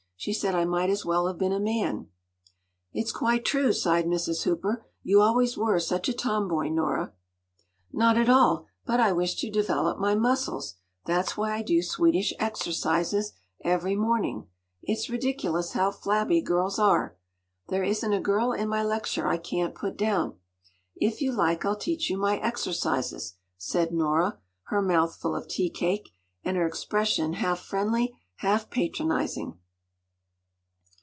She 0.15 0.33
said 0.33 0.53
I 0.53 0.65
might 0.65 0.91
as 0.91 1.03
well 1.03 1.25
have 1.25 1.39
been 1.39 1.51
a 1.51 1.59
man.” 1.59 2.07
“It’s 2.93 3.11
quite 3.11 3.43
true,” 3.43 3.73
sighed 3.73 4.05
Mrs. 4.05 4.43
Hooper. 4.43 4.85
“You 5.01 5.19
always 5.19 5.57
were 5.57 5.79
such 5.79 6.07
a 6.07 6.13
tomboy, 6.13 6.69
Nora.” 6.69 7.13
“Not 7.91 8.19
at 8.19 8.29
all! 8.29 8.67
But 8.85 8.99
I 8.99 9.13
wish 9.13 9.33
to 9.37 9.49
develop 9.49 9.97
my 9.97 10.13
muscles. 10.13 10.75
That’s 11.07 11.35
why 11.37 11.53
I 11.55 11.63
do 11.63 11.81
Swedish 11.81 12.35
exercises 12.37 13.33
every 13.63 13.95
morning. 13.95 14.45
It’s 14.83 15.09
ridiculous 15.09 15.71
how 15.71 15.89
flabby 15.89 16.39
girls 16.43 16.77
are. 16.77 17.17
There 17.69 17.83
isn’t 17.83 18.13
a 18.13 18.19
girl 18.21 18.51
in 18.53 18.69
my 18.69 18.83
lecture 18.83 19.25
I 19.25 19.37
can’t 19.39 19.73
put 19.73 19.97
down. 19.97 20.35
If 20.97 21.19
you 21.23 21.31
like, 21.31 21.65
I’ll 21.65 21.75
teach 21.75 22.11
you 22.11 22.17
my 22.19 22.37
exercises,” 22.37 23.37
said 23.57 23.91
Nora, 23.91 24.37
her 24.65 24.83
mouth 24.83 25.15
full 25.15 25.35
of 25.35 25.47
tea 25.47 25.71
cake, 25.71 26.11
and 26.45 26.57
her 26.57 26.67
expression 26.67 27.33
half 27.33 27.57
friendly, 27.57 28.15
half 28.35 28.69
patronising. 28.69 29.57